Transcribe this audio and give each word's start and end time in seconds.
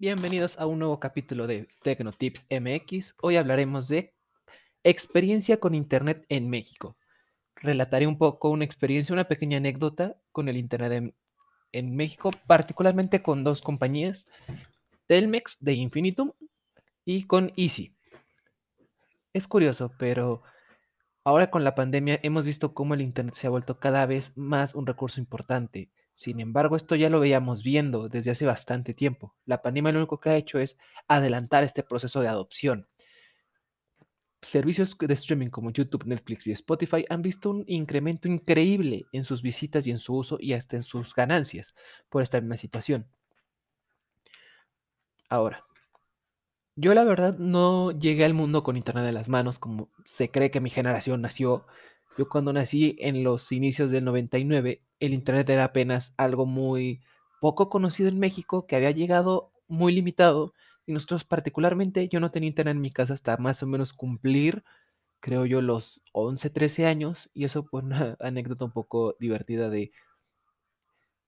Bienvenidos 0.00 0.58
a 0.58 0.64
un 0.64 0.78
nuevo 0.78 0.98
capítulo 0.98 1.46
de 1.46 1.68
Tecnotips 1.82 2.46
MX. 2.48 3.16
Hoy 3.20 3.36
hablaremos 3.36 3.86
de 3.88 4.14
experiencia 4.82 5.60
con 5.60 5.74
Internet 5.74 6.24
en 6.30 6.48
México. 6.48 6.96
Relataré 7.54 8.06
un 8.06 8.16
poco 8.16 8.48
una 8.48 8.64
experiencia, 8.64 9.12
una 9.12 9.28
pequeña 9.28 9.58
anécdota 9.58 10.16
con 10.32 10.48
el 10.48 10.56
Internet 10.56 10.92
en, 10.92 11.14
en 11.72 11.96
México, 11.96 12.30
particularmente 12.46 13.20
con 13.20 13.44
dos 13.44 13.60
compañías, 13.60 14.26
Telmex 15.06 15.58
de 15.60 15.74
Infinitum 15.74 16.32
y 17.04 17.24
con 17.24 17.52
Easy. 17.58 17.94
Es 19.34 19.46
curioso, 19.46 19.92
pero 19.98 20.42
ahora 21.24 21.50
con 21.50 21.62
la 21.62 21.74
pandemia 21.74 22.18
hemos 22.22 22.46
visto 22.46 22.72
cómo 22.72 22.94
el 22.94 23.02
Internet 23.02 23.34
se 23.34 23.48
ha 23.48 23.50
vuelto 23.50 23.78
cada 23.78 24.06
vez 24.06 24.34
más 24.38 24.74
un 24.74 24.86
recurso 24.86 25.20
importante 25.20 25.90
sin 26.20 26.38
embargo, 26.38 26.76
esto 26.76 26.96
ya 26.96 27.08
lo 27.08 27.18
veíamos 27.18 27.62
viendo 27.62 28.10
desde 28.10 28.30
hace 28.30 28.44
bastante 28.44 28.92
tiempo. 28.92 29.34
La 29.46 29.62
pandemia 29.62 29.90
lo 29.90 30.00
único 30.00 30.20
que 30.20 30.28
ha 30.28 30.36
hecho 30.36 30.58
es 30.58 30.76
adelantar 31.08 31.64
este 31.64 31.82
proceso 31.82 32.20
de 32.20 32.28
adopción. 32.28 32.86
Servicios 34.42 34.98
de 34.98 35.14
streaming 35.14 35.48
como 35.48 35.70
YouTube, 35.70 36.04
Netflix 36.04 36.46
y 36.46 36.52
Spotify 36.52 37.06
han 37.08 37.22
visto 37.22 37.48
un 37.48 37.64
incremento 37.66 38.28
increíble 38.28 39.06
en 39.12 39.24
sus 39.24 39.40
visitas 39.40 39.86
y 39.86 39.92
en 39.92 39.98
su 39.98 40.14
uso 40.14 40.36
y 40.38 40.52
hasta 40.52 40.76
en 40.76 40.82
sus 40.82 41.14
ganancias 41.14 41.74
por 42.10 42.22
esta 42.22 42.38
misma 42.38 42.58
situación. 42.58 43.08
Ahora, 45.30 45.64
yo 46.76 46.92
la 46.92 47.04
verdad 47.04 47.38
no 47.38 47.92
llegué 47.92 48.26
al 48.26 48.34
mundo 48.34 48.62
con 48.62 48.76
Internet 48.76 49.06
en 49.06 49.14
las 49.14 49.30
manos 49.30 49.58
como 49.58 49.90
se 50.04 50.30
cree 50.30 50.50
que 50.50 50.60
mi 50.60 50.68
generación 50.68 51.22
nació. 51.22 51.64
Yo 52.18 52.28
cuando 52.28 52.52
nací 52.52 52.96
en 52.98 53.24
los 53.24 53.52
inicios 53.52 53.90
del 53.90 54.04
99 54.04 54.82
el 55.00 55.14
Internet 55.14 55.48
era 55.50 55.64
apenas 55.64 56.14
algo 56.16 56.46
muy 56.46 57.02
poco 57.40 57.70
conocido 57.70 58.08
en 58.08 58.18
México, 58.18 58.66
que 58.66 58.76
había 58.76 58.90
llegado 58.92 59.52
muy 59.68 59.92
limitado. 59.92 60.54
Y 60.86 60.92
nosotros 60.92 61.24
particularmente, 61.24 62.08
yo 62.08 62.20
no 62.20 62.30
tenía 62.30 62.48
Internet 62.48 62.76
en 62.76 62.82
mi 62.82 62.90
casa 62.90 63.14
hasta 63.14 63.36
más 63.38 63.62
o 63.62 63.66
menos 63.66 63.92
cumplir, 63.92 64.64
creo 65.20 65.46
yo, 65.46 65.62
los 65.62 66.02
11, 66.12 66.50
13 66.50 66.86
años. 66.86 67.30
Y 67.34 67.44
eso 67.44 67.64
fue 67.64 67.82
una 67.82 68.16
anécdota 68.20 68.64
un 68.66 68.72
poco 68.72 69.16
divertida 69.18 69.70
de 69.70 69.92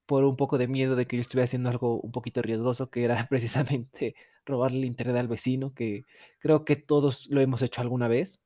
por 0.07 0.25
un 0.25 0.37
poco 0.37 0.59
de 0.59 0.69
miedo 0.69 0.97
de 0.97 1.07
que 1.07 1.17
yo 1.17 1.23
estuviera 1.23 1.45
haciendo 1.45 1.71
algo 1.71 2.01
un 2.01 2.13
poquito 2.13 2.43
riesgoso, 2.43 2.91
que 2.91 3.05
era 3.05 3.27
precisamente 3.31 4.15
robarle 4.45 4.79
el 4.79 4.85
internet 4.87 5.17
al 5.17 5.29
vecino, 5.29 5.75
que 5.75 6.05
creo 6.39 6.65
que 6.65 6.77
todos 6.77 7.29
lo 7.31 7.41
hemos 7.41 7.63
hecho 7.63 7.81
alguna 7.81 8.09
vez. 8.09 8.43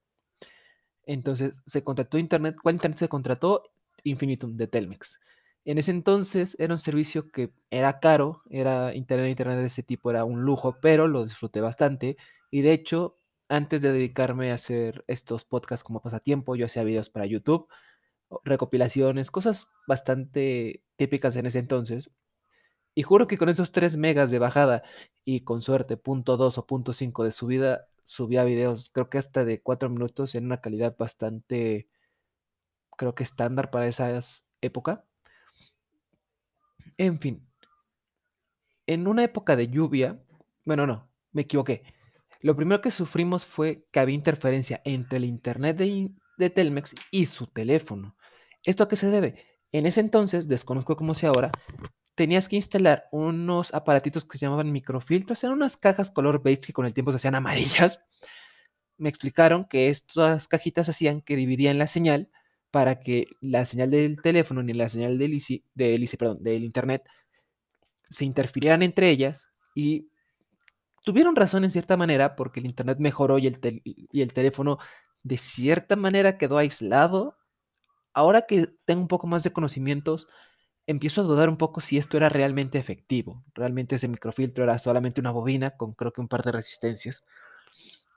Entonces 1.06 1.62
se 1.66 1.82
contrató 1.82 2.18
internet. 2.18 2.56
¿Cuál 2.62 2.76
internet 2.76 2.98
se 2.98 3.08
contrató? 3.08 3.62
Infinitum 4.06 4.56
de 4.56 4.66
Telmex. 4.68 5.20
En 5.64 5.78
ese 5.78 5.90
entonces 5.90 6.56
era 6.60 6.74
un 6.74 6.78
servicio 6.78 7.28
que 7.28 7.52
era 7.70 7.98
caro, 7.98 8.42
era 8.50 8.94
internet, 8.94 9.30
internet 9.30 9.58
de 9.58 9.66
ese 9.66 9.82
tipo 9.82 10.10
era 10.10 10.24
un 10.24 10.42
lujo, 10.42 10.78
pero 10.80 11.08
lo 11.08 11.24
disfruté 11.24 11.60
bastante. 11.60 12.16
Y 12.50 12.62
de 12.62 12.72
hecho, 12.72 13.18
antes 13.48 13.82
de 13.82 13.92
dedicarme 13.92 14.52
a 14.52 14.54
hacer 14.54 15.04
estos 15.08 15.44
podcasts 15.44 15.82
como 15.84 16.00
pasatiempo, 16.02 16.54
yo 16.56 16.66
hacía 16.66 16.84
videos 16.84 17.10
para 17.10 17.26
YouTube, 17.26 17.68
recopilaciones, 18.44 19.30
cosas 19.30 19.68
bastante 19.88 20.84
típicas 20.96 21.36
en 21.36 21.46
ese 21.46 21.58
entonces. 21.58 22.10
Y 22.94 23.02
juro 23.02 23.26
que 23.26 23.38
con 23.38 23.48
esos 23.48 23.72
3 23.72 23.96
megas 23.96 24.30
de 24.30 24.38
bajada 24.38 24.82
y 25.24 25.40
con 25.40 25.62
suerte 25.62 25.96
punto 25.96 26.38
.2 26.38 26.58
o 26.58 26.66
punto 26.66 26.92
.5 26.92 27.24
de 27.24 27.32
subida, 27.32 27.88
subía 28.04 28.44
videos 28.44 28.90
creo 28.90 29.10
que 29.10 29.18
hasta 29.18 29.44
de 29.44 29.60
4 29.62 29.90
minutos 29.90 30.34
en 30.36 30.46
una 30.46 30.60
calidad 30.60 30.96
bastante 30.96 31.88
creo 32.96 33.14
que 33.14 33.22
estándar 33.22 33.70
para 33.70 33.86
esa 33.86 34.18
época. 34.60 35.04
En 36.98 37.20
fin, 37.20 37.46
en 38.86 39.06
una 39.06 39.24
época 39.24 39.56
de 39.56 39.68
lluvia, 39.68 40.22
bueno, 40.64 40.86
no, 40.86 41.10
me 41.32 41.42
equivoqué. 41.42 41.82
Lo 42.40 42.54
primero 42.54 42.80
que 42.80 42.90
sufrimos 42.90 43.44
fue 43.44 43.86
que 43.90 44.00
había 44.00 44.14
interferencia 44.14 44.80
entre 44.84 45.18
el 45.18 45.24
internet 45.24 45.76
de, 45.76 46.50
Telmex 46.50 46.94
y 47.10 47.26
su 47.26 47.46
teléfono. 47.46 48.16
¿Esto 48.64 48.84
a 48.84 48.88
qué 48.88 48.96
se 48.96 49.10
debe? 49.10 49.44
En 49.72 49.86
ese 49.86 50.00
entonces, 50.00 50.48
desconozco 50.48 50.96
cómo 50.96 51.14
sea 51.14 51.30
ahora, 51.30 51.50
tenías 52.14 52.48
que 52.48 52.56
instalar 52.56 53.08
unos 53.10 53.74
aparatitos 53.74 54.24
que 54.24 54.38
se 54.38 54.46
llamaban 54.46 54.72
microfiltros, 54.72 55.42
eran 55.42 55.56
unas 55.56 55.76
cajas 55.76 56.10
color 56.10 56.42
beige 56.42 56.60
que 56.60 56.72
con 56.72 56.86
el 56.86 56.94
tiempo 56.94 57.10
se 57.10 57.16
hacían 57.16 57.34
amarillas. 57.34 58.04
Me 58.98 59.08
explicaron 59.08 59.64
que 59.64 59.88
estas 59.88 60.48
cajitas 60.48 60.88
hacían 60.88 61.20
que 61.20 61.36
dividían 61.36 61.78
la 61.78 61.86
señal 61.86 62.30
para 62.70 63.00
que 63.00 63.26
la 63.40 63.64
señal 63.64 63.90
del 63.90 64.20
teléfono 64.20 64.62
ni 64.62 64.72
la 64.72 64.88
señal 64.88 65.18
del, 65.18 65.40
perdón, 66.18 66.42
del 66.42 66.64
internet 66.64 67.04
se 68.08 68.24
interfirieran 68.24 68.82
entre 68.82 69.10
ellas 69.10 69.50
y 69.74 70.08
tuvieron 71.04 71.36
razón 71.36 71.64
en 71.64 71.70
cierta 71.70 71.96
manera 71.96 72.36
porque 72.36 72.60
el 72.60 72.66
internet 72.66 72.98
mejoró 73.00 73.38
y 73.38 73.46
el, 73.46 73.60
y 73.84 74.22
el 74.22 74.32
teléfono 74.32 74.78
de 75.22 75.38
cierta 75.38 75.96
manera 75.96 76.38
quedó 76.38 76.58
aislado. 76.58 77.36
Ahora 78.14 78.42
que 78.42 78.68
tengo 78.84 79.02
un 79.02 79.08
poco 79.08 79.26
más 79.26 79.42
de 79.44 79.52
conocimientos, 79.52 80.28
empiezo 80.86 81.20
a 81.20 81.24
dudar 81.24 81.48
un 81.48 81.56
poco 81.56 81.80
si 81.80 81.98
esto 81.98 82.16
era 82.16 82.28
realmente 82.28 82.78
efectivo. 82.78 83.44
Realmente 83.54 83.96
ese 83.96 84.08
microfiltro 84.08 84.64
era 84.64 84.78
solamente 84.78 85.20
una 85.20 85.32
bobina 85.32 85.72
con 85.76 85.92
creo 85.94 86.12
que 86.12 86.20
un 86.20 86.28
par 86.28 86.42
de 86.42 86.52
resistencias. 86.52 87.24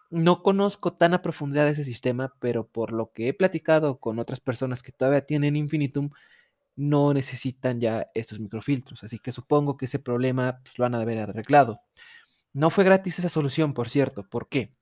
No 0.09 0.42
conozco 0.42 0.94
tan 0.94 1.14
a 1.14 1.22
profundidad 1.22 1.68
ese 1.68 1.84
sistema, 1.84 2.34
pero 2.40 2.68
por 2.68 2.92
lo 2.92 3.12
que 3.12 3.28
he 3.28 3.34
platicado 3.34 4.00
con 4.00 4.18
otras 4.18 4.40
personas 4.40 4.81
que 4.81 4.92
todavía 4.92 5.25
tienen 5.25 5.56
Infinitum, 5.56 6.09
no 6.75 7.14
necesitan 7.14 7.80
ya 7.80 8.08
estos 8.16 8.40
microfiltros. 8.40 9.03
Así 9.03 9.19
que 9.19 9.31
supongo 9.31 9.78
que 9.78 9.86
ese 9.86 10.00
problema 10.00 10.62
pues, 10.64 10.80
lo 10.80 10.84
van 10.84 10.96
a 10.96 11.02
haber 11.02 11.19
arreglado. 11.19 11.81
No 12.53 12.69
fue 12.69 12.84
gratis 12.84 13.19
esa 13.19 13.30
solución, 13.30 13.74
por 13.74 13.90
cierto. 13.90 14.24
¿Por 14.24 14.50
qué? 14.50 14.74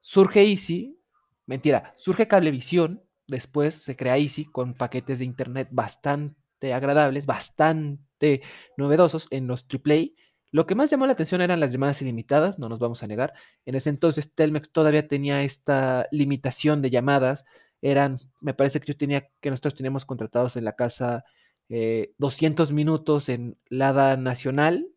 Surge 0.00 0.42
Easy, 0.42 0.98
mentira, 1.46 1.94
surge 1.96 2.26
Cablevisión, 2.26 3.04
después 3.26 3.74
se 3.74 3.96
crea 3.96 4.18
Easy 4.18 4.44
con 4.44 4.74
paquetes 4.74 5.20
de 5.20 5.24
internet 5.24 5.68
bastante 5.70 6.74
agradables, 6.74 7.24
bastante 7.24 8.42
novedosos 8.76 9.28
en 9.30 9.46
los 9.46 9.64
AAA 9.64 10.10
lo 10.52 10.66
que 10.66 10.74
más 10.74 10.90
llamó 10.90 11.06
la 11.06 11.14
atención 11.14 11.40
eran 11.40 11.60
las 11.60 11.72
llamadas 11.72 12.02
ilimitadas, 12.02 12.58
no 12.58 12.68
nos 12.68 12.78
vamos 12.78 13.02
a 13.02 13.06
negar. 13.06 13.32
En 13.64 13.74
ese 13.74 13.88
entonces 13.88 14.34
Telmex 14.34 14.70
todavía 14.70 15.08
tenía 15.08 15.42
esta 15.42 16.06
limitación 16.12 16.82
de 16.82 16.90
llamadas. 16.90 17.46
Eran, 17.80 18.20
me 18.40 18.52
parece 18.52 18.78
que 18.78 18.92
yo 18.92 18.96
tenía, 18.96 19.28
que 19.40 19.50
nosotros 19.50 19.74
teníamos 19.74 20.04
contratados 20.04 20.56
en 20.56 20.64
la 20.66 20.74
casa 20.74 21.24
200 21.68 22.70
eh, 22.70 22.74
minutos 22.74 23.30
en 23.30 23.58
LADA 23.70 24.18
nacional 24.18 24.88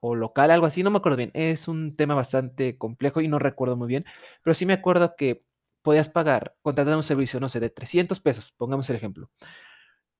o 0.00 0.16
local, 0.16 0.50
algo 0.50 0.66
así, 0.66 0.82
no 0.82 0.90
me 0.90 0.98
acuerdo 0.98 1.18
bien. 1.18 1.30
Es 1.34 1.68
un 1.68 1.94
tema 1.96 2.16
bastante 2.16 2.76
complejo 2.76 3.20
y 3.20 3.28
no 3.28 3.38
recuerdo 3.38 3.76
muy 3.76 3.86
bien, 3.86 4.04
pero 4.42 4.54
sí 4.54 4.66
me 4.66 4.72
acuerdo 4.72 5.14
que 5.16 5.44
podías 5.82 6.08
pagar, 6.08 6.56
contratar 6.62 6.96
un 6.96 7.04
servicio, 7.04 7.38
no 7.38 7.48
sé, 7.48 7.60
de 7.60 7.70
300 7.70 8.18
pesos, 8.20 8.52
pongamos 8.56 8.90
el 8.90 8.96
ejemplo, 8.96 9.30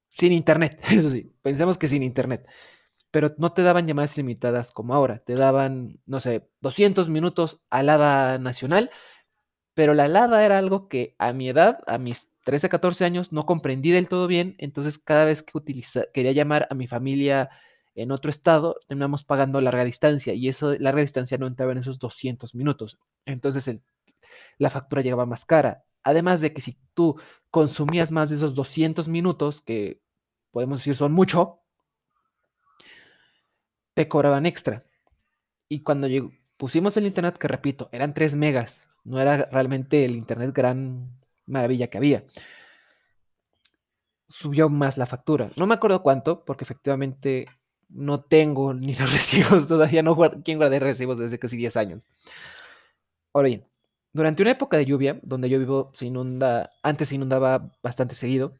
sin 0.08 0.32
internet, 0.32 0.80
eso 0.90 1.10
sí, 1.10 1.32
pensemos 1.42 1.76
que 1.76 1.88
sin 1.88 2.04
internet 2.04 2.46
pero 3.16 3.34
no 3.38 3.54
te 3.54 3.62
daban 3.62 3.86
llamadas 3.86 4.18
limitadas 4.18 4.72
como 4.72 4.92
ahora. 4.92 5.20
Te 5.20 5.36
daban, 5.36 6.02
no 6.04 6.20
sé, 6.20 6.50
200 6.60 7.08
minutos 7.08 7.62
alada 7.70 8.36
nacional, 8.36 8.90
pero 9.72 9.94
la 9.94 10.04
alada 10.04 10.44
era 10.44 10.58
algo 10.58 10.86
que 10.86 11.14
a 11.18 11.32
mi 11.32 11.48
edad, 11.48 11.78
a 11.86 11.96
mis 11.96 12.34
13, 12.44 12.68
14 12.68 13.06
años, 13.06 13.32
no 13.32 13.46
comprendí 13.46 13.90
del 13.90 14.10
todo 14.10 14.26
bien. 14.26 14.54
Entonces, 14.58 14.98
cada 14.98 15.24
vez 15.24 15.42
que 15.42 15.58
quería 16.12 16.32
llamar 16.32 16.66
a 16.68 16.74
mi 16.74 16.86
familia 16.86 17.48
en 17.94 18.10
otro 18.10 18.28
estado, 18.28 18.78
terminamos 18.86 19.24
pagando 19.24 19.62
larga 19.62 19.86
distancia 19.86 20.34
y 20.34 20.50
eso, 20.50 20.76
larga 20.78 21.00
distancia 21.00 21.38
no 21.38 21.46
entraba 21.46 21.72
en 21.72 21.78
esos 21.78 21.98
200 21.98 22.54
minutos. 22.54 22.98
Entonces, 23.24 23.80
la 24.58 24.68
factura 24.68 25.00
llegaba 25.00 25.24
más 25.24 25.46
cara. 25.46 25.86
Además 26.02 26.42
de 26.42 26.52
que 26.52 26.60
si 26.60 26.76
tú 26.92 27.18
consumías 27.50 28.12
más 28.12 28.28
de 28.28 28.36
esos 28.36 28.54
200 28.54 29.08
minutos, 29.08 29.62
que 29.62 30.02
podemos 30.50 30.80
decir 30.80 30.96
son 30.96 31.12
mucho, 31.12 31.62
te 33.96 34.08
cobraban 34.08 34.44
extra. 34.44 34.84
Y 35.70 35.80
cuando 35.80 36.06
pusimos 36.58 36.98
el 36.98 37.06
internet, 37.06 37.38
que 37.38 37.48
repito, 37.48 37.88
eran 37.92 38.12
3 38.12 38.34
megas, 38.34 38.88
no 39.04 39.18
era 39.18 39.48
realmente 39.50 40.04
el 40.04 40.16
internet 40.16 40.52
gran 40.54 41.18
maravilla 41.46 41.86
que 41.86 41.96
había. 41.96 42.24
Subió 44.28 44.68
más 44.68 44.98
la 44.98 45.06
factura. 45.06 45.50
No 45.56 45.66
me 45.66 45.74
acuerdo 45.74 46.02
cuánto, 46.02 46.44
porque 46.44 46.64
efectivamente 46.64 47.46
no 47.88 48.20
tengo 48.20 48.74
ni 48.74 48.94
los 48.94 49.10
recibos, 49.10 49.66
todavía 49.66 50.02
no 50.02 50.14
quién 50.44 50.58
guardé 50.58 50.78
recibos 50.78 51.16
desde 51.16 51.38
casi 51.38 51.56
10 51.56 51.76
años. 51.78 52.06
Ahora 53.32 53.48
bien, 53.48 53.66
durante 54.12 54.42
una 54.42 54.50
época 54.50 54.76
de 54.76 54.84
lluvia, 54.84 55.18
donde 55.22 55.48
yo 55.48 55.58
vivo, 55.58 55.90
se 55.94 56.04
inunda, 56.04 56.68
antes 56.82 57.08
se 57.08 57.14
inundaba 57.14 57.72
bastante 57.82 58.14
seguido, 58.14 58.58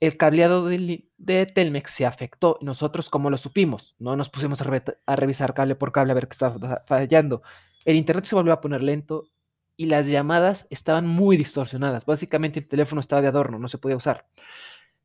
el 0.00 0.16
cableado 0.16 0.66
de, 0.66 1.46
Telmex 1.46 1.90
se 1.90 2.06
afectó. 2.06 2.58
Nosotros, 2.60 3.08
como 3.10 3.30
lo 3.30 3.38
supimos? 3.38 3.94
No 3.98 4.16
nos 4.16 4.28
pusimos 4.28 4.60
a, 4.60 5.16
revisar 5.16 5.54
cable 5.54 5.74
por 5.74 5.92
cable 5.92 6.12
a 6.12 6.14
ver 6.14 6.28
qué 6.28 6.32
estaba 6.32 6.82
fallando. 6.86 7.42
El 7.84 7.96
internet 7.96 8.24
se 8.26 8.34
volvió 8.34 8.52
a 8.52 8.60
poner 8.60 8.82
lento 8.82 9.30
y 9.76 9.86
las 9.86 10.06
llamadas 10.06 10.66
estaban 10.70 11.06
muy 11.06 11.36
distorsionadas. 11.36 12.04
Básicamente 12.06 12.60
el 12.60 12.68
teléfono 12.68 13.00
estaba 13.00 13.22
de 13.22 13.28
adorno, 13.28 13.58
no 13.58 13.68
se 13.68 13.78
podía 13.78 13.96
usar. 13.96 14.26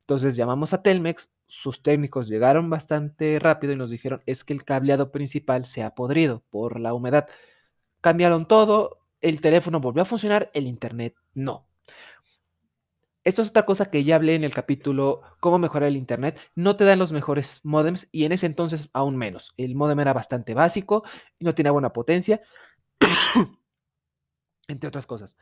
Entonces 0.02 0.36
llamamos 0.36 0.74
a 0.74 0.82
Telmex, 0.82 1.32
sus 1.48 1.84
técnicos 1.84 2.28
llegaron 2.28 2.70
bastante 2.70 3.40
rápido 3.40 3.74
y 3.74 3.76
nos 3.78 3.90
dijeron 3.90 4.22
es 4.26 4.44
que 4.44 4.54
el 4.54 4.64
cableado 4.64 5.12
principal 5.12 5.66
se 5.66 5.84
ha 5.84 5.96
podrido 5.96 6.44
por 6.50 6.80
la 6.80 6.94
humedad. 6.94 7.28
Cambiaron 8.02 8.46
todo, 8.46 9.00
el 9.22 9.42
teléfono 9.42 9.80
volvió 9.80 10.02
a 10.02 10.06
funcionar, 10.06 10.50
el 10.54 10.68
internet 10.68 11.16
no. 11.34 11.71
Esto 13.24 13.44
es 13.44 13.50
otra 13.50 13.66
cosa 13.66 13.92
que 13.92 14.04
ya 14.04 14.16
hablé 14.16 14.34
en 14.34 14.44
el 14.44 14.54
capítulo 14.54 15.22
cómo 15.40 15.60
mejorar 15.60 15.90
el 15.90 15.96
internet. 15.96 16.40
No 16.56 16.76
te 16.76 16.86
dan 16.86 16.98
los 16.98 17.12
mejores 17.12 17.60
modems 17.64 18.08
y 18.12 18.26
en 18.26 18.32
ese 18.32 18.48
entonces 18.48 18.90
aún 18.94 19.16
menos. 19.16 19.54
El 19.58 19.76
modem 19.76 20.00
era 20.00 20.14
bastante 20.14 20.56
básico 20.56 21.04
y 21.38 21.46
no 21.46 21.54
tenía 21.54 21.72
buena 21.72 21.94
potencia, 21.94 22.42
entre 24.68 24.88
otras 24.88 25.06
cosas. 25.06 25.38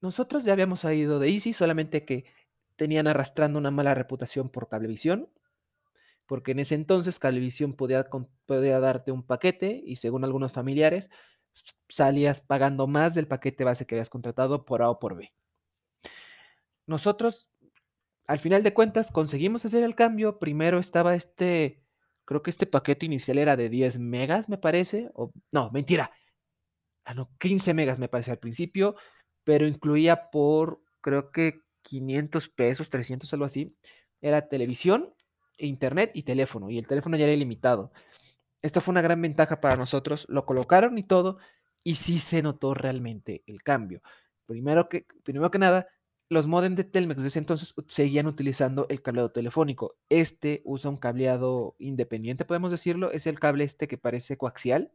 Nosotros 0.00 0.44
ya 0.44 0.52
habíamos 0.52 0.84
ido 0.84 1.18
de 1.18 1.28
Easy, 1.28 1.52
solamente 1.52 2.04
que 2.04 2.24
tenían 2.76 3.08
arrastrando 3.08 3.58
una 3.58 3.70
mala 3.70 3.94
reputación 3.94 4.48
por 4.48 4.68
Cablevisión, 4.68 5.30
porque 6.26 6.52
en 6.52 6.60
ese 6.60 6.76
entonces 6.76 7.18
Cablevisión 7.18 7.74
podía, 7.74 8.08
podía 8.46 8.80
darte 8.80 9.12
un 9.12 9.22
paquete 9.22 9.82
y 9.84 9.96
según 9.96 10.24
algunos 10.24 10.52
familiares 10.52 11.10
salías 11.88 12.40
pagando 12.40 12.86
más 12.86 13.14
del 13.14 13.28
paquete 13.28 13.64
base 13.64 13.86
que 13.86 13.96
habías 13.96 14.10
contratado 14.10 14.64
por 14.64 14.82
A 14.82 14.90
o 14.90 14.98
por 14.98 15.16
B. 15.16 15.32
Nosotros, 16.86 17.50
al 18.26 18.38
final 18.38 18.62
de 18.62 18.74
cuentas, 18.74 19.10
conseguimos 19.12 19.64
hacer 19.64 19.84
el 19.84 19.94
cambio. 19.94 20.38
Primero 20.38 20.78
estaba 20.78 21.14
este, 21.14 21.82
creo 22.24 22.42
que 22.42 22.50
este 22.50 22.66
paquete 22.66 23.06
inicial 23.06 23.38
era 23.38 23.56
de 23.56 23.68
10 23.68 23.98
megas, 23.98 24.48
me 24.48 24.58
parece, 24.58 25.10
o 25.14 25.32
no, 25.52 25.70
mentira. 25.70 26.10
Ah, 27.04 27.14
no, 27.14 27.30
15 27.38 27.74
megas 27.74 27.98
me 27.98 28.08
parece 28.08 28.32
al 28.32 28.38
principio, 28.38 28.96
pero 29.44 29.66
incluía 29.66 30.30
por, 30.30 30.82
creo 31.00 31.30
que 31.30 31.62
500 31.82 32.48
pesos, 32.48 32.90
300, 32.90 33.32
algo 33.32 33.44
así. 33.44 33.76
Era 34.20 34.48
televisión, 34.48 35.14
internet 35.58 36.10
y 36.14 36.24
teléfono, 36.24 36.70
y 36.70 36.78
el 36.78 36.86
teléfono 36.86 37.16
ya 37.16 37.24
era 37.24 37.32
ilimitado. 37.34 37.92
Esto 38.62 38.80
fue 38.80 38.92
una 38.92 39.02
gran 39.02 39.22
ventaja 39.22 39.60
para 39.60 39.76
nosotros, 39.76 40.26
lo 40.28 40.44
colocaron 40.46 40.98
y 40.98 41.04
todo, 41.04 41.38
y 41.84 41.94
sí 41.96 42.18
se 42.18 42.42
notó 42.42 42.74
realmente 42.74 43.44
el 43.46 43.62
cambio. 43.62 44.02
Primero 44.46 44.88
que, 44.88 45.06
primero 45.22 45.50
que 45.52 45.58
nada, 45.58 45.86
los 46.28 46.46
modems 46.46 46.76
de 46.76 46.84
Telmex 46.84 47.22
de 47.22 47.28
ese 47.28 47.38
entonces 47.38 47.74
seguían 47.88 48.26
utilizando 48.26 48.86
el 48.88 49.02
cableado 49.02 49.30
telefónico. 49.30 49.96
Este 50.08 50.62
usa 50.64 50.90
un 50.90 50.96
cableado 50.96 51.76
independiente, 51.78 52.44
podemos 52.44 52.70
decirlo, 52.70 53.12
es 53.12 53.26
el 53.26 53.38
cable 53.38 53.64
este 53.64 53.86
que 53.88 53.98
parece 53.98 54.36
coaxial. 54.36 54.92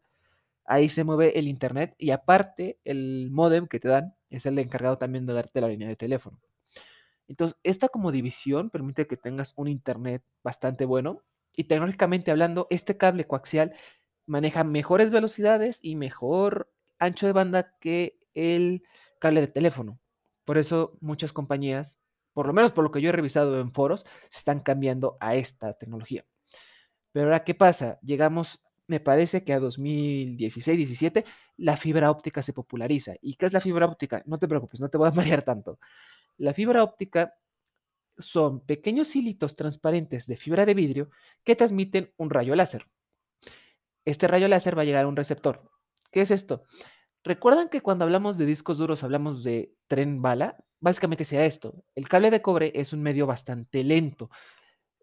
Ahí 0.66 0.90
se 0.90 1.04
mueve 1.04 1.40
el 1.40 1.48
internet 1.48 1.96
y 1.98 2.12
aparte 2.12 2.80
el 2.86 3.30
modem 3.32 3.68
que 3.68 3.80
te 3.80 3.88
dan 3.88 4.16
es 4.30 4.46
el 4.46 4.60
encargado 4.60 4.98
también 4.98 5.26
de 5.26 5.34
darte 5.34 5.62
la 5.62 5.70
línea 5.70 5.88
de 5.88 5.96
teléfono. 5.96 6.40
Entonces, 7.28 7.58
esta 7.64 7.88
como 7.88 8.12
división 8.12 8.70
permite 8.70 9.08
que 9.08 9.18
tengas 9.18 9.54
un 9.56 9.70
internet 9.70 10.24
bastante 10.44 10.86
bueno 10.86 11.24
y 11.56 11.66
tecnológicamente 11.66 12.32
hablando, 12.32 12.68
este 12.70 12.98
cable 12.98 13.26
coaxial 13.26 13.74
maneja 14.26 14.64
mejores 14.66 15.12
velocidades 15.12 15.80
y 15.82 15.96
mejor 15.96 16.72
ancho 17.00 17.28
de 17.28 17.34
banda 17.34 17.78
que 17.80 18.20
el 18.34 18.84
cable 19.20 19.42
de 19.42 19.48
teléfono. 19.48 20.01
Por 20.46 20.58
eso 20.58 20.98
muchas 21.02 21.34
compañías, 21.34 22.00
por 22.34 22.48
lo 22.48 22.54
menos 22.54 22.72
por 22.72 22.84
lo 22.84 22.92
que 22.92 23.02
yo 23.02 23.10
he 23.10 23.14
revisado 23.14 23.60
en 23.60 23.72
foros, 23.72 24.06
se 24.30 24.40
están 24.40 24.60
cambiando 24.60 25.18
a 25.20 25.36
esta 25.36 25.74
tecnología. 25.74 26.26
Pero 27.12 27.28
ahora, 27.28 27.44
¿qué 27.44 27.56
pasa? 27.56 28.00
Llegamos, 28.02 28.60
me 28.88 29.00
parece 29.00 29.44
que 29.44 29.54
a 29.54 29.60
2016-17, 29.60 31.26
la 31.58 31.78
fibra 31.78 32.10
óptica 32.10 32.42
se 32.42 32.54
populariza. 32.54 33.14
¿Y 33.22 33.36
qué 33.36 33.46
es 33.48 33.54
la 33.54 33.62
fibra 33.62 33.86
óptica? 33.86 34.24
No 34.26 34.38
te 34.38 34.48
preocupes, 34.48 34.80
no 34.80 34.90
te 34.90 34.98
voy 34.98 35.10
a 35.10 35.12
marear 35.16 35.44
tanto. 35.44 35.80
La 36.38 36.54
fibra 36.54 36.84
óptica 36.84 37.36
son 38.18 38.62
pequeños 38.62 39.16
hilitos 39.16 39.56
transparentes 39.56 40.28
de 40.28 40.38
fibra 40.38 40.66
de 40.66 40.74
vidrio 40.74 41.10
que 41.44 41.56
transmiten 41.56 42.14
un 42.18 42.30
rayo 42.30 42.56
láser. 42.56 42.88
Este 44.06 44.28
rayo 44.28 44.48
láser 44.48 44.78
va 44.78 44.82
a 44.84 44.86
llegar 44.86 45.06
a 45.06 45.08
un 45.08 45.16
receptor. 45.16 45.70
¿Qué 46.12 46.22
es 46.22 46.32
esto? 46.32 46.64
¿Recuerdan 47.24 47.70
que 47.70 47.82
cuando 47.82 48.04
hablamos 48.06 48.38
de 48.38 48.46
discos 48.46 48.78
duros 48.78 49.04
hablamos 49.04 49.44
de 49.44 49.76
tren 49.92 50.22
bala? 50.22 50.56
Básicamente 50.80 51.26
sea 51.26 51.44
esto. 51.44 51.84
El 51.96 52.08
cable 52.08 52.32
de 52.32 52.42
cobre 52.42 52.72
es 52.74 52.94
un 52.94 53.02
medio 53.02 53.28
bastante 53.28 53.84
lento. 53.84 54.30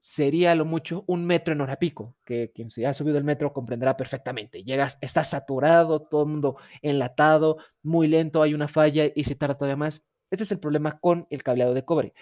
Sería 0.01 0.55
lo 0.55 0.65
mucho 0.65 1.05
un 1.07 1.27
metro 1.27 1.53
en 1.53 1.61
hora 1.61 1.77
pico, 1.77 2.17
que 2.25 2.53
quien 2.55 2.71
se 2.71 2.87
ha 2.87 2.95
subido 2.95 3.19
el 3.19 3.25
metro 3.25 3.53
comprenderá 3.53 3.99
perfectamente. 3.99 4.63
Llegas, 4.65 4.97
está 5.03 5.25
saturado, 5.25 6.01
todo 6.01 6.23
el 6.23 6.31
mundo 6.31 6.57
enlatado, 6.81 7.59
muy 7.83 8.09
lento, 8.09 8.41
hay 8.41 8.55
una 8.55 8.67
falla 8.67 9.13
y 9.15 9.25
se 9.25 9.35
tarda 9.35 9.59
todavía 9.59 9.77
más. 9.77 10.03
Este 10.31 10.45
es 10.45 10.53
el 10.53 10.59
problema 10.59 10.99
con 11.01 11.27
el 11.29 11.43
cableado 11.43 11.75
de 11.75 11.85
cobre. 11.85 12.15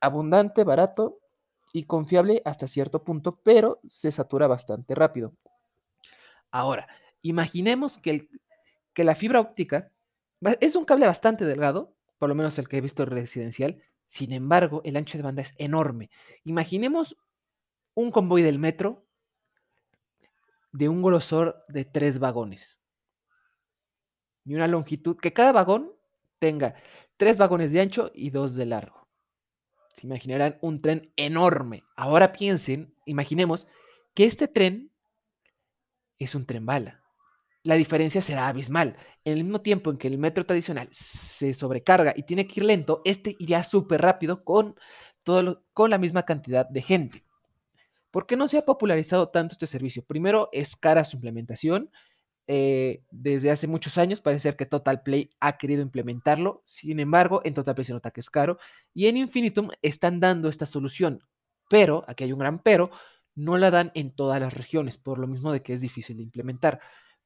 Abundante, 0.00 0.62
barato 0.62 1.20
y 1.72 1.84
confiable 1.84 2.42
hasta 2.44 2.68
cierto 2.68 3.02
punto, 3.02 3.40
pero 3.42 3.80
se 3.88 4.12
satura 4.12 4.46
bastante 4.46 4.94
rápido. 4.94 5.34
Ahora, 6.50 6.86
imaginemos 7.22 7.96
que, 7.96 8.28
que 8.92 9.04
la 9.04 9.14
fibra 9.14 9.40
óptica 9.40 9.90
es 10.60 10.76
un 10.76 10.84
cable 10.84 11.06
bastante 11.06 11.44
delgado, 11.44 11.96
por 12.18 12.28
lo 12.28 12.34
menos 12.34 12.58
el 12.58 12.68
que 12.68 12.78
he 12.78 12.80
visto 12.80 13.04
residencial. 13.04 13.82
Sin 14.06 14.32
embargo, 14.32 14.82
el 14.84 14.96
ancho 14.96 15.16
de 15.16 15.24
banda 15.24 15.42
es 15.42 15.54
enorme. 15.58 16.10
Imaginemos 16.44 17.16
un 17.94 18.10
convoy 18.10 18.42
del 18.42 18.58
metro 18.58 19.06
de 20.72 20.88
un 20.88 21.02
grosor 21.02 21.64
de 21.68 21.84
tres 21.84 22.18
vagones 22.18 22.80
y 24.44 24.54
una 24.54 24.66
longitud 24.66 25.16
que 25.16 25.32
cada 25.32 25.52
vagón 25.52 25.92
tenga 26.38 26.74
tres 27.16 27.38
vagones 27.38 27.72
de 27.72 27.80
ancho 27.80 28.10
y 28.14 28.30
dos 28.30 28.54
de 28.56 28.66
largo. 28.66 29.08
Se 29.94 30.06
imaginarán 30.06 30.58
un 30.60 30.82
tren 30.82 31.12
enorme. 31.16 31.84
Ahora 31.96 32.32
piensen, 32.32 32.94
imaginemos 33.06 33.66
que 34.14 34.24
este 34.24 34.48
tren 34.48 34.92
es 36.18 36.34
un 36.34 36.44
tren 36.44 36.66
bala. 36.66 37.03
La 37.64 37.76
diferencia 37.76 38.20
será 38.20 38.48
abismal. 38.48 38.96
En 39.24 39.38
el 39.38 39.44
mismo 39.44 39.60
tiempo 39.62 39.90
en 39.90 39.96
que 39.96 40.08
el 40.08 40.18
metro 40.18 40.44
tradicional 40.44 40.88
se 40.92 41.54
sobrecarga 41.54 42.12
y 42.14 42.22
tiene 42.22 42.46
que 42.46 42.60
ir 42.60 42.66
lento, 42.66 43.00
este 43.04 43.34
iría 43.38 43.64
súper 43.64 44.02
rápido 44.02 44.44
con, 44.44 44.76
todo 45.24 45.64
con 45.72 45.90
la 45.90 45.98
misma 45.98 46.24
cantidad 46.24 46.68
de 46.68 46.82
gente. 46.82 47.24
¿Por 48.10 48.26
qué 48.26 48.36
no 48.36 48.46
se 48.48 48.58
ha 48.58 48.64
popularizado 48.64 49.30
tanto 49.30 49.54
este 49.54 49.66
servicio? 49.66 50.04
Primero, 50.04 50.50
es 50.52 50.76
cara 50.76 51.04
su 51.04 51.16
implementación 51.16 51.90
eh, 52.46 53.02
desde 53.10 53.50
hace 53.50 53.66
muchos 53.66 53.96
años. 53.96 54.20
Parece 54.20 54.42
ser 54.42 54.56
que 54.56 54.66
Total 54.66 55.02
Play 55.02 55.30
ha 55.40 55.56
querido 55.56 55.80
implementarlo. 55.82 56.62
Sin 56.66 57.00
embargo, 57.00 57.40
en 57.44 57.54
Total 57.54 57.74
Play 57.74 57.86
se 57.86 57.94
nota 57.94 58.10
que 58.10 58.20
es 58.20 58.30
caro. 58.30 58.58
Y 58.92 59.06
en 59.06 59.16
Infinitum 59.16 59.70
están 59.80 60.20
dando 60.20 60.48
esta 60.48 60.66
solución. 60.66 61.20
Pero, 61.70 62.04
aquí 62.06 62.24
hay 62.24 62.32
un 62.32 62.38
gran 62.38 62.62
pero, 62.62 62.90
no 63.34 63.56
la 63.56 63.70
dan 63.70 63.90
en 63.94 64.14
todas 64.14 64.40
las 64.40 64.52
regiones, 64.52 64.98
por 64.98 65.18
lo 65.18 65.26
mismo 65.26 65.50
de 65.50 65.62
que 65.62 65.72
es 65.72 65.80
difícil 65.80 66.18
de 66.18 66.22
implementar. 66.22 66.80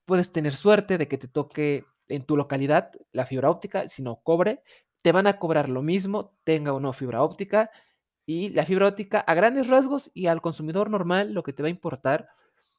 Puedes 0.08 0.32
tener 0.32 0.56
suerte 0.56 0.96
de 0.96 1.06
que 1.06 1.18
te 1.18 1.28
toque 1.28 1.84
en 2.08 2.24
tu 2.24 2.38
localidad 2.38 2.92
la 3.12 3.26
fibra 3.26 3.50
óptica, 3.50 3.88
si 3.88 4.02
no 4.02 4.22
cobre, 4.22 4.62
te 5.02 5.12
van 5.12 5.26
a 5.26 5.38
cobrar 5.38 5.68
lo 5.68 5.82
mismo, 5.82 6.34
tenga 6.44 6.72
o 6.72 6.80
no 6.80 6.94
fibra 6.94 7.22
óptica. 7.22 7.70
Y 8.24 8.48
la 8.48 8.64
fibra 8.64 8.86
óptica, 8.86 9.20
a 9.20 9.34
grandes 9.34 9.66
rasgos 9.66 10.10
y 10.14 10.28
al 10.28 10.40
consumidor 10.40 10.88
normal, 10.88 11.34
lo 11.34 11.42
que 11.42 11.52
te 11.52 11.62
va 11.62 11.66
a 11.66 11.70
importar 11.70 12.30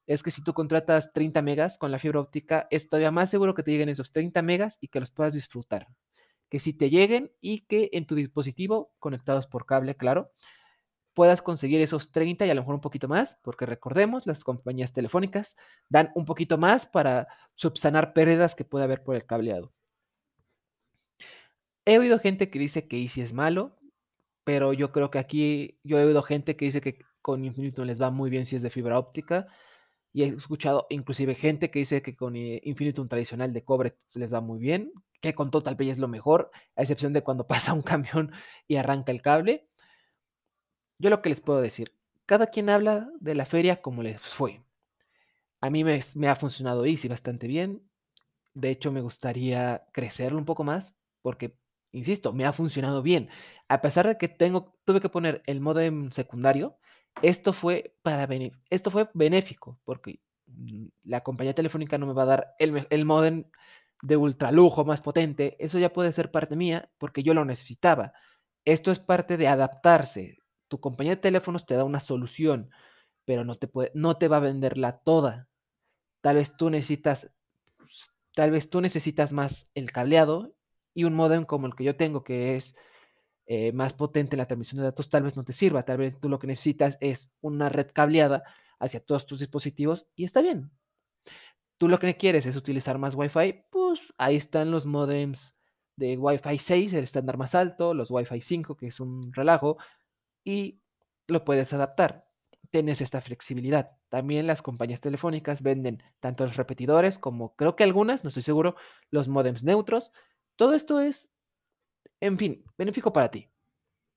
es 0.07 0.24
que 0.24 0.31
si 0.31 0.43
tú 0.43 0.55
contratas 0.55 1.13
30 1.13 1.43
megas 1.43 1.77
con 1.77 1.91
la 1.91 2.00
fibra 2.00 2.19
óptica, 2.19 2.67
es 2.71 2.89
todavía 2.89 3.12
más 3.12 3.29
seguro 3.29 3.53
que 3.53 3.62
te 3.62 3.69
lleguen 3.69 3.89
esos 3.89 4.12
30 4.12 4.41
megas 4.41 4.79
y 4.81 4.88
que 4.88 5.00
los 5.00 5.12
puedas 5.12 5.36
disfrutar. 5.36 5.86
Que 6.50 6.57
si 6.57 6.74
te 6.74 6.89
lleguen 6.89 7.31
y 7.41 7.67
que 7.67 7.91
en 7.93 8.07
tu 8.07 8.15
dispositivo, 8.15 8.91
conectados 8.98 9.45
por 9.45 9.67
cable, 9.67 9.95
claro, 9.95 10.31
puedas 11.20 11.42
conseguir 11.42 11.82
esos 11.82 12.14
30 12.14 12.46
y 12.46 12.50
a 12.50 12.56
lo 12.56 12.62
mejor 12.62 12.76
un 12.76 12.80
poquito 12.80 13.10
más, 13.10 13.38
porque 13.44 13.66
recordemos, 13.66 14.26
las 14.26 14.46
compañías 14.46 14.94
telefónicas 14.94 15.58
dan 15.90 16.14
un 16.16 16.24
poquito 16.24 16.58
más 16.58 16.88
para 16.88 17.28
subsanar 17.56 18.14
pérdidas 18.14 18.56
que 18.56 18.64
puede 18.64 18.86
haber 18.86 19.04
por 19.04 19.18
el 19.18 19.26
cableado. 19.26 19.74
He 21.84 22.00
oído 22.00 22.20
gente 22.20 22.50
que 22.50 22.58
dice 22.58 22.88
que 22.88 23.02
Easy 23.02 23.20
es 23.20 23.34
malo, 23.34 23.78
pero 24.46 24.72
yo 24.72 24.94
creo 24.94 25.12
que 25.12 25.20
aquí 25.20 25.78
yo 25.84 26.00
he 26.00 26.06
oído 26.06 26.24
gente 26.24 26.56
que 26.56 26.64
dice 26.64 26.80
que 26.80 27.00
con 27.22 27.44
Infinito 27.44 27.84
les 27.84 28.02
va 28.02 28.12
muy 28.12 28.30
bien 28.30 28.46
si 28.46 28.56
es 28.56 28.62
de 28.62 28.70
fibra 28.70 28.98
óptica. 28.98 29.48
Y 30.14 30.24
he 30.24 30.28
escuchado 30.28 30.88
inclusive 30.90 31.36
gente 31.36 31.70
que 31.70 31.80
dice 31.80 32.02
que 32.02 32.16
con 32.16 32.38
eh, 32.38 32.62
Infinitum 32.64 33.10
tradicional 33.10 33.52
de 33.52 33.66
cobre 33.66 33.98
les 34.16 34.34
va 34.34 34.40
muy 34.40 34.60
bien, 34.60 34.94
que 35.20 35.36
con 35.36 35.52
Total 35.52 35.76
Play 35.76 35.90
es 35.90 36.00
lo 36.00 36.08
mejor, 36.08 36.50
a 36.78 36.82
excepción 36.82 37.12
de 37.12 37.24
cuando 37.24 37.46
pasa 37.48 37.74
un 37.74 37.82
camión 37.82 38.32
y 38.70 38.78
arranca 38.78 39.12
el 39.12 39.22
cable. 39.22 39.69
Yo 41.00 41.10
lo 41.10 41.22
que 41.22 41.29
les 41.29 41.39
puedo 41.39 41.62
decir, 41.62 41.94
cada 42.25 42.48
quien 42.48 42.70
habla 42.70 43.10
de 43.22 43.34
la 43.34 43.46
feria 43.46 43.82
como 43.82 44.03
les 44.03 44.22
fue. 44.22 44.62
A 45.62 45.70
mí 45.70 45.84
me, 45.84 46.00
ha 46.27 46.36
funcionado 46.36 46.86
Easy 46.86 47.08
bastante 47.08 47.48
bien. 47.48 47.89
De 48.53 48.70
hecho, 48.70 48.91
me 48.91 49.01
gustaría 49.01 49.86
crecerlo 49.94 50.38
un 50.38 50.46
poco 50.46 50.63
más 50.65 50.98
porque, 51.22 51.58
insisto, 51.91 52.34
me 52.34 52.46
ha 52.46 52.53
funcionado 52.53 53.01
bien. 53.01 53.29
A 53.70 53.82
pesar 53.82 54.08
de 54.08 54.18
que 54.18 54.27
tengo, 54.27 54.77
tuve 54.84 55.00
que 55.00 55.10
poner 55.10 55.41
el 55.46 55.62
modem 55.62 56.12
secundario, 56.12 56.77
esto 57.22 57.53
fue, 57.53 57.96
para 58.01 58.27
esto 58.70 58.91
fue 58.91 59.10
benéfico, 59.13 59.79
porque 59.86 60.20
mm, 60.48 60.88
la 61.03 61.22
compañía 61.22 61.56
telefónica 61.56 61.98
no 61.98 62.08
me 62.08 62.13
va 62.13 62.24
a 62.24 62.25
dar 62.25 62.56
el, 62.60 62.88
el 62.89 63.06
modem 63.06 63.46
de 64.01 64.18
ultralujo 64.18 64.84
más 64.86 65.01
potente. 65.01 65.56
Eso 65.60 65.79
ya 65.79 65.94
puede 65.94 66.12
ser 66.12 66.29
parte 66.29 66.58
mía, 66.58 66.91
porque 66.98 67.24
yo 67.24 67.34
lo 67.34 67.46
necesitaba. 67.46 68.13
Esto 68.65 68.91
es 68.91 69.00
parte 69.00 69.38
de 69.38 69.48
adaptarse. 69.48 70.38
Tu 70.70 70.80
compañía 70.80 71.16
de 71.16 71.22
teléfonos 71.22 71.66
te 71.66 71.76
da 71.76 71.84
una 71.84 72.00
solución, 72.00 72.72
pero 73.26 73.44
no 73.44 73.56
te, 73.56 73.68
puede, 73.68 73.92
no 73.94 74.18
te 74.18 74.30
va 74.30 74.38
a 74.38 74.42
venderla 74.42 75.00
toda. 75.00 75.50
Tal 76.22 76.38
vez 76.38 76.56
tú 76.56 76.70
necesitas, 76.70 77.36
pues, 77.78 78.12
tal 78.34 78.52
vez 78.52 78.70
tú 78.70 78.80
necesitas 78.80 79.34
más 79.34 79.70
el 79.74 79.92
cableado 79.92 80.56
y 80.94 81.04
un 81.04 81.16
modem 81.16 81.44
como 81.44 81.68
el 81.68 81.76
que 81.76 81.84
yo 81.84 81.96
tengo, 81.96 82.24
que 82.24 82.56
es 82.56 82.76
eh, 83.46 83.72
más 83.74 83.94
potente 83.94 84.36
en 84.36 84.40
la 84.40 84.48
transmisión 84.48 84.78
de 84.78 84.86
datos, 84.86 85.10
tal 85.10 85.24
vez 85.24 85.36
no 85.36 85.44
te 85.44 85.54
sirva. 85.54 85.84
Tal 85.84 85.98
vez 85.98 86.20
tú 86.20 86.30
lo 86.30 86.40
que 86.40 86.48
necesitas 86.48 86.98
es 87.02 87.32
una 87.42 87.70
red 87.70 87.88
cableada 87.92 88.44
hacia 88.80 89.04
todos 89.04 89.26
tus 89.26 89.40
dispositivos 89.40 90.08
y 90.16 90.24
está 90.24 90.42
bien. 90.42 90.72
Tú 91.78 91.88
lo 91.88 91.98
que 91.98 92.16
quieres 92.18 92.46
es 92.46 92.56
utilizar 92.56 92.98
más 92.98 93.16
Wi-Fi, 93.16 93.66
pues 93.72 94.14
ahí 94.18 94.36
están 94.36 94.70
los 94.70 94.86
modems 94.86 95.56
de 95.96 96.18
Wi-Fi 96.18 96.58
6, 96.58 96.94
el 96.94 97.04
estándar 97.04 97.38
más 97.38 97.56
alto, 97.56 97.94
los 97.94 98.12
Wi-Fi 98.12 98.42
5, 98.42 98.78
que 98.78 98.88
es 98.88 99.00
un 99.00 99.34
relajo, 99.34 99.78
y 100.43 100.81
lo 101.27 101.46
puedes 101.46 101.74
adaptar. 101.74 102.27
Tienes 102.72 103.01
esta 103.01 103.22
flexibilidad. 103.22 103.98
También 104.10 104.48
las 104.48 104.62
compañías 104.62 105.01
telefónicas 105.01 105.62
venden 105.62 106.03
tanto 106.19 106.43
los 106.43 106.55
repetidores 106.55 107.17
como 107.19 107.55
creo 107.55 107.75
que 107.75 107.84
algunas, 107.84 108.24
no 108.24 108.29
estoy 108.29 108.43
seguro, 108.43 108.75
los 109.12 109.27
modems 109.27 109.63
neutros. 109.63 110.12
Todo 110.55 110.74
esto 110.74 111.00
es, 111.00 111.29
en 112.19 112.38
fin, 112.38 112.65
benéfico 112.77 113.13
para 113.13 113.29
ti. 113.29 113.50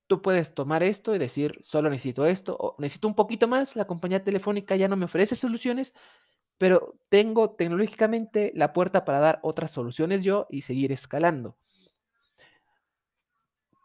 Tú 0.07 0.21
puedes 0.21 0.55
tomar 0.55 0.83
esto 0.83 1.15
y 1.15 1.19
decir, 1.19 1.59
solo 1.63 1.89
necesito 1.89 2.27
esto, 2.27 2.57
o 2.59 2.77
necesito 2.79 3.09
un 3.09 3.15
poquito 3.15 3.49
más, 3.49 3.77
la 3.77 3.87
compañía 3.87 4.25
telefónica 4.25 4.77
ya 4.77 4.89
no 4.89 4.97
me 4.97 5.07
ofrece 5.07 5.37
soluciones, 5.37 5.95
pero 6.59 6.99
tengo 7.09 7.51
tecnológicamente 7.53 8.53
la 8.55 8.73
puerta 8.73 9.05
para 9.05 9.21
dar 9.21 9.41
otras 9.43 9.71
soluciones 9.71 10.23
yo 10.23 10.47
y 10.51 10.63
seguir 10.63 10.93
escalando. 10.93 11.57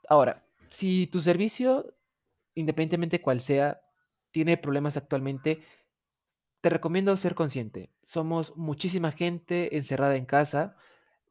Ahora, 0.09 0.45
si 0.69 1.07
tu 1.07 1.21
servicio, 1.21 1.96
independientemente 2.57 3.21
cual 3.21 3.39
sea, 3.39 3.81
tiene 4.31 4.57
problemas 4.57 4.97
actualmente, 4.97 5.61
te 6.61 6.69
recomiendo 6.69 7.15
ser 7.15 7.35
consciente. 7.35 7.91
Somos 8.03 8.55
muchísima 8.57 9.11
gente 9.11 9.77
encerrada 9.77 10.15
en 10.15 10.25
casa. 10.25 10.75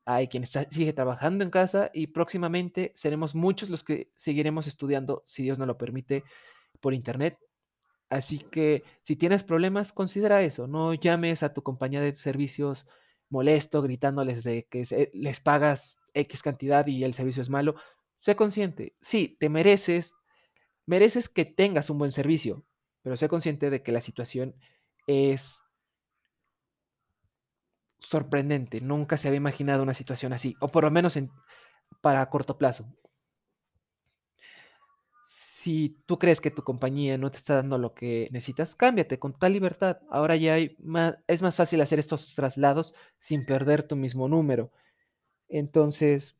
Hay 0.04 0.28
quien 0.28 0.46
sigue 0.46 0.92
trabajando 0.92 1.42
en 1.42 1.50
casa 1.50 1.90
y 1.92 2.06
próximamente 2.08 2.92
seremos 2.94 3.34
muchos 3.34 3.70
los 3.70 3.82
que 3.82 4.12
seguiremos 4.14 4.68
estudiando, 4.68 5.24
si 5.26 5.42
Dios 5.42 5.58
nos 5.58 5.66
lo 5.66 5.76
permite, 5.76 6.22
por 6.80 6.94
internet. 6.94 7.38
Así 8.08 8.38
que 8.38 8.84
si 9.02 9.16
tienes 9.16 9.42
problemas, 9.42 9.92
considera 9.92 10.42
eso. 10.42 10.68
No 10.68 10.94
llames 10.94 11.42
a 11.42 11.52
tu 11.52 11.64
compañía 11.64 12.00
de 12.00 12.14
servicios 12.14 12.86
molesto, 13.28 13.82
gritándoles 13.82 14.44
de 14.44 14.68
que 14.70 15.10
les 15.12 15.40
pagas 15.40 15.98
X 16.14 16.40
cantidad 16.42 16.86
y 16.86 17.02
el 17.02 17.14
servicio 17.14 17.42
es 17.42 17.50
malo. 17.50 17.74
Sé 18.20 18.36
consciente. 18.36 18.94
Sí, 19.00 19.36
te 19.40 19.48
mereces, 19.48 20.14
mereces 20.86 21.28
que 21.28 21.44
tengas 21.44 21.90
un 21.90 21.98
buen 21.98 22.12
servicio, 22.12 22.64
pero 23.02 23.16
sé 23.16 23.28
consciente 23.28 23.70
de 23.70 23.82
que 23.82 23.92
la 23.92 24.00
situación 24.00 24.56
es 25.06 25.60
sorprendente. 27.98 28.80
Nunca 28.80 29.16
se 29.16 29.28
había 29.28 29.38
imaginado 29.38 29.82
una 29.82 29.94
situación 29.94 30.32
así, 30.32 30.56
o 30.60 30.68
por 30.68 30.84
lo 30.84 30.90
menos 30.90 31.16
en, 31.16 31.30
para 32.00 32.28
corto 32.30 32.58
plazo 32.58 32.86
si 35.66 36.00
tú 36.06 36.16
crees 36.16 36.40
que 36.40 36.52
tu 36.52 36.62
compañía 36.62 37.18
no 37.18 37.28
te 37.28 37.38
está 37.38 37.56
dando 37.56 37.76
lo 37.76 37.92
que 37.92 38.28
necesitas, 38.30 38.76
cámbiate 38.76 39.18
con 39.18 39.36
tal 39.36 39.52
libertad. 39.52 39.98
Ahora 40.10 40.36
ya 40.36 40.54
hay 40.54 40.76
más, 40.78 41.18
es 41.26 41.42
más 41.42 41.56
fácil 41.56 41.80
hacer 41.80 41.98
estos 41.98 42.36
traslados 42.36 42.94
sin 43.18 43.44
perder 43.44 43.82
tu 43.82 43.96
mismo 43.96 44.28
número. 44.28 44.70
Entonces, 45.48 46.36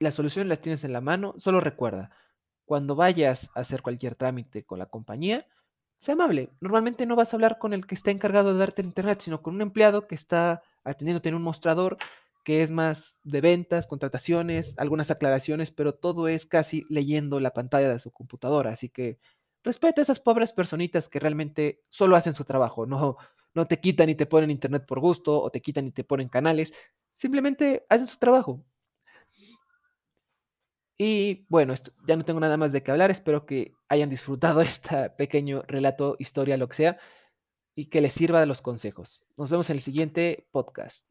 las 0.00 0.16
soluciones 0.16 0.48
las 0.48 0.60
tienes 0.60 0.82
en 0.82 0.94
la 0.94 1.00
mano. 1.00 1.36
Solo 1.38 1.60
recuerda, 1.60 2.10
cuando 2.68 2.94
vayas 2.94 3.50
a 3.54 3.60
hacer 3.60 3.80
cualquier 3.80 4.14
trámite 4.14 4.62
con 4.66 4.78
la 4.78 4.86
compañía, 4.86 5.46
sea 5.98 6.12
amable. 6.12 6.50
Normalmente 6.60 7.06
no 7.06 7.16
vas 7.16 7.32
a 7.32 7.36
hablar 7.36 7.58
con 7.58 7.72
el 7.72 7.86
que 7.86 7.94
está 7.94 8.10
encargado 8.10 8.52
de 8.52 8.58
darte 8.58 8.82
el 8.82 8.88
internet, 8.88 9.22
sino 9.22 9.42
con 9.42 9.54
un 9.54 9.62
empleado 9.62 10.06
que 10.06 10.14
está 10.14 10.62
atendiéndote 10.84 11.30
en 11.30 11.34
un 11.36 11.42
mostrador 11.42 11.96
que 12.44 12.62
es 12.62 12.70
más 12.70 13.20
de 13.24 13.40
ventas, 13.40 13.86
contrataciones, 13.86 14.74
algunas 14.78 15.10
aclaraciones, 15.10 15.70
pero 15.70 15.94
todo 15.94 16.28
es 16.28 16.44
casi 16.44 16.84
leyendo 16.90 17.40
la 17.40 17.52
pantalla 17.52 17.88
de 17.88 17.98
su 17.98 18.10
computadora. 18.10 18.70
Así 18.70 18.90
que 18.90 19.18
respeta 19.64 20.02
a 20.02 20.04
esas 20.04 20.20
pobres 20.20 20.52
personitas 20.52 21.08
que 21.08 21.20
realmente 21.20 21.82
solo 21.88 22.16
hacen 22.16 22.34
su 22.34 22.44
trabajo, 22.44 22.84
no, 22.84 23.16
no 23.54 23.66
te 23.66 23.80
quitan 23.80 24.10
y 24.10 24.14
te 24.14 24.26
ponen 24.26 24.50
internet 24.50 24.84
por 24.86 25.00
gusto 25.00 25.40
o 25.40 25.50
te 25.50 25.62
quitan 25.62 25.86
y 25.86 25.92
te 25.92 26.04
ponen 26.04 26.28
canales, 26.28 26.74
simplemente 27.14 27.86
hacen 27.88 28.06
su 28.06 28.18
trabajo. 28.18 28.62
Y 30.98 31.46
bueno, 31.48 31.74
ya 32.08 32.16
no 32.16 32.24
tengo 32.24 32.40
nada 32.40 32.56
más 32.56 32.72
de 32.72 32.82
qué 32.82 32.90
hablar, 32.90 33.12
espero 33.12 33.46
que 33.46 33.72
hayan 33.88 34.10
disfrutado 34.10 34.60
este 34.62 35.10
pequeño 35.10 35.62
relato, 35.68 36.16
historia, 36.18 36.56
lo 36.56 36.68
que 36.68 36.76
sea, 36.76 36.98
y 37.76 37.86
que 37.86 38.00
les 38.00 38.12
sirva 38.12 38.40
de 38.40 38.46
los 38.46 38.60
consejos. 38.60 39.24
Nos 39.36 39.48
vemos 39.48 39.70
en 39.70 39.76
el 39.76 39.82
siguiente 39.82 40.48
podcast. 40.50 41.06